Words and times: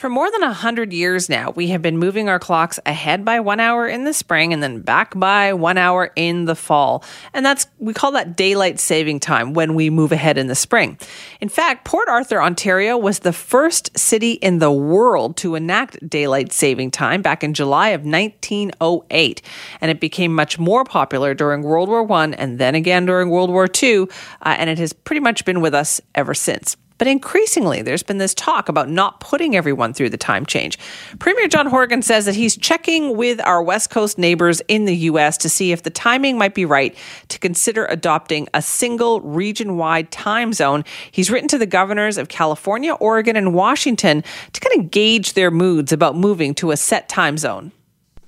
For 0.00 0.08
more 0.08 0.30
than 0.30 0.40
100 0.40 0.94
years 0.94 1.28
now, 1.28 1.50
we 1.50 1.66
have 1.66 1.82
been 1.82 1.98
moving 1.98 2.30
our 2.30 2.38
clocks 2.38 2.80
ahead 2.86 3.22
by 3.22 3.38
one 3.38 3.60
hour 3.60 3.86
in 3.86 4.04
the 4.04 4.14
spring 4.14 4.54
and 4.54 4.62
then 4.62 4.80
back 4.80 5.12
by 5.14 5.52
one 5.52 5.76
hour 5.76 6.10
in 6.16 6.46
the 6.46 6.54
fall. 6.54 7.04
And 7.34 7.44
that's, 7.44 7.66
we 7.78 7.92
call 7.92 8.12
that 8.12 8.34
daylight 8.34 8.80
saving 8.80 9.20
time 9.20 9.52
when 9.52 9.74
we 9.74 9.90
move 9.90 10.10
ahead 10.10 10.38
in 10.38 10.46
the 10.46 10.54
spring. 10.54 10.96
In 11.42 11.50
fact, 11.50 11.84
Port 11.84 12.08
Arthur, 12.08 12.40
Ontario 12.40 12.96
was 12.96 13.18
the 13.18 13.32
first 13.34 13.90
city 13.94 14.32
in 14.32 14.58
the 14.58 14.72
world 14.72 15.36
to 15.36 15.54
enact 15.54 16.08
daylight 16.08 16.50
saving 16.50 16.92
time 16.92 17.20
back 17.20 17.44
in 17.44 17.52
July 17.52 17.90
of 17.90 18.00
1908. 18.00 19.42
And 19.82 19.90
it 19.90 20.00
became 20.00 20.34
much 20.34 20.58
more 20.58 20.82
popular 20.82 21.34
during 21.34 21.60
World 21.60 21.90
War 21.90 22.10
I 22.10 22.28
and 22.38 22.58
then 22.58 22.74
again 22.74 23.04
during 23.04 23.28
World 23.28 23.50
War 23.50 23.68
II. 23.82 24.04
Uh, 24.04 24.06
and 24.56 24.70
it 24.70 24.78
has 24.78 24.94
pretty 24.94 25.20
much 25.20 25.44
been 25.44 25.60
with 25.60 25.74
us 25.74 26.00
ever 26.14 26.32
since. 26.32 26.78
But 27.00 27.06
increasingly, 27.06 27.80
there's 27.80 28.02
been 28.02 28.18
this 28.18 28.34
talk 28.34 28.68
about 28.68 28.90
not 28.90 29.20
putting 29.20 29.56
everyone 29.56 29.94
through 29.94 30.10
the 30.10 30.18
time 30.18 30.44
change. 30.44 30.78
Premier 31.18 31.48
John 31.48 31.64
Horgan 31.64 32.02
says 32.02 32.26
that 32.26 32.34
he's 32.34 32.58
checking 32.58 33.16
with 33.16 33.40
our 33.46 33.62
West 33.62 33.88
Coast 33.88 34.18
neighbors 34.18 34.60
in 34.68 34.84
the 34.84 34.94
U.S. 34.94 35.38
to 35.38 35.48
see 35.48 35.72
if 35.72 35.82
the 35.82 35.88
timing 35.88 36.36
might 36.36 36.54
be 36.54 36.66
right 36.66 36.94
to 37.28 37.38
consider 37.38 37.86
adopting 37.86 38.48
a 38.52 38.60
single 38.60 39.22
region 39.22 39.78
wide 39.78 40.10
time 40.10 40.52
zone. 40.52 40.84
He's 41.10 41.30
written 41.30 41.48
to 41.48 41.56
the 41.56 41.64
governors 41.64 42.18
of 42.18 42.28
California, 42.28 42.92
Oregon, 42.92 43.34
and 43.34 43.54
Washington 43.54 44.22
to 44.52 44.60
kind 44.60 44.84
of 44.84 44.90
gauge 44.90 45.32
their 45.32 45.50
moods 45.50 45.92
about 45.92 46.16
moving 46.16 46.54
to 46.56 46.70
a 46.70 46.76
set 46.76 47.08
time 47.08 47.38
zone. 47.38 47.72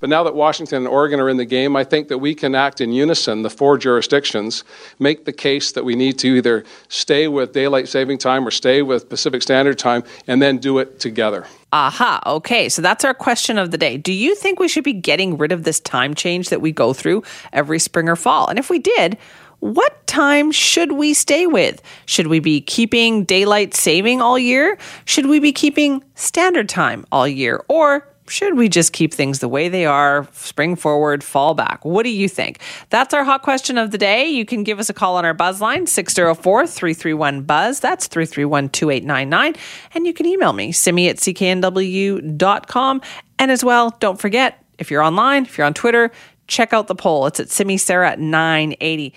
But 0.02 0.10
now 0.10 0.24
that 0.24 0.34
Washington 0.34 0.78
and 0.78 0.88
Oregon 0.88 1.20
are 1.20 1.28
in 1.28 1.36
the 1.36 1.44
game, 1.44 1.76
I 1.76 1.84
think 1.84 2.08
that 2.08 2.18
we 2.18 2.34
can 2.34 2.56
act 2.56 2.80
in 2.80 2.92
unison, 2.92 3.42
the 3.42 3.48
four 3.48 3.78
jurisdictions, 3.78 4.64
make 4.98 5.26
the 5.26 5.32
case 5.32 5.70
that 5.70 5.84
we 5.84 5.94
need 5.94 6.18
to 6.18 6.38
either 6.38 6.64
stay 6.88 7.28
with 7.28 7.52
daylight 7.52 7.86
saving 7.86 8.18
time 8.18 8.44
or 8.44 8.50
stay 8.50 8.82
with 8.82 9.08
Pacific 9.08 9.42
Standard 9.42 9.78
Time 9.78 10.02
and 10.26 10.42
then 10.42 10.58
do 10.58 10.78
it 10.78 10.98
together. 10.98 11.46
Aha. 11.72 12.20
Okay. 12.26 12.68
So 12.68 12.82
that's 12.82 13.04
our 13.04 13.14
question 13.14 13.58
of 13.58 13.70
the 13.70 13.78
day. 13.78 13.96
Do 13.96 14.12
you 14.12 14.34
think 14.34 14.58
we 14.58 14.66
should 14.66 14.82
be 14.82 14.92
getting 14.92 15.38
rid 15.38 15.52
of 15.52 15.62
this 15.62 15.78
time 15.78 16.14
change 16.14 16.48
that 16.48 16.60
we 16.60 16.72
go 16.72 16.92
through 16.92 17.22
every 17.52 17.78
spring 17.78 18.08
or 18.08 18.16
fall? 18.16 18.48
And 18.48 18.58
if 18.58 18.70
we 18.70 18.80
did, 18.80 19.16
what 19.60 20.04
time 20.08 20.50
should 20.50 20.90
we 20.90 21.14
stay 21.14 21.46
with? 21.46 21.80
Should 22.06 22.26
we 22.26 22.40
be 22.40 22.60
keeping 22.60 23.22
daylight 23.22 23.72
saving 23.72 24.20
all 24.20 24.36
year? 24.36 24.78
Should 25.04 25.26
we 25.26 25.38
be 25.38 25.52
keeping 25.52 26.02
standard 26.16 26.68
time 26.68 27.06
all 27.12 27.28
year? 27.28 27.64
Or 27.68 28.08
should 28.32 28.56
we 28.56 28.66
just 28.70 28.94
keep 28.94 29.12
things 29.12 29.40
the 29.40 29.48
way 29.48 29.68
they 29.68 29.84
are, 29.84 30.26
spring 30.32 30.74
forward, 30.74 31.22
fall 31.22 31.52
back? 31.52 31.84
What 31.84 32.04
do 32.04 32.08
you 32.08 32.30
think? 32.30 32.60
That's 32.88 33.12
our 33.12 33.24
hot 33.24 33.42
question 33.42 33.76
of 33.76 33.90
the 33.90 33.98
day. 33.98 34.26
You 34.26 34.46
can 34.46 34.64
give 34.64 34.80
us 34.80 34.88
a 34.88 34.94
call 34.94 35.16
on 35.16 35.26
our 35.26 35.34
buzz 35.34 35.60
line, 35.60 35.86
604 35.86 36.66
331 36.66 37.42
Buzz. 37.42 37.78
That's 37.80 38.06
331 38.06 38.70
2899. 38.70 39.54
And 39.94 40.06
you 40.06 40.14
can 40.14 40.24
email 40.24 40.54
me, 40.54 40.72
simi 40.72 41.10
at 41.10 41.16
cknw.com. 41.16 43.02
And 43.38 43.50
as 43.50 43.62
well, 43.62 43.90
don't 44.00 44.18
forget, 44.18 44.64
if 44.78 44.90
you're 44.90 45.02
online, 45.02 45.44
if 45.44 45.58
you're 45.58 45.66
on 45.66 45.74
Twitter, 45.74 46.10
check 46.46 46.72
out 46.72 46.86
the 46.86 46.94
poll. 46.94 47.26
It's 47.26 47.38
at 47.38 47.50
Simi 47.50 47.76
Sara 47.76 48.16
980. 48.16 49.12